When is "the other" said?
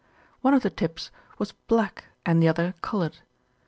2.41-2.73